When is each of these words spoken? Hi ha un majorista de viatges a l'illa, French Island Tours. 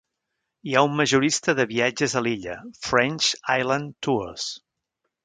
Hi 0.69 0.71
ha 0.77 0.81
un 0.85 0.95
majorista 1.01 1.53
de 1.59 1.65
viatges 1.73 2.15
a 2.21 2.25
l'illa, 2.29 2.55
French 2.87 3.29
Island 3.61 3.95
Tours. 4.09 4.49